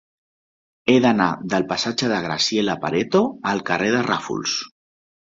[0.93, 3.21] He d'anar del passatge de Graziella Pareto
[3.53, 4.57] al carrer de Ràfols.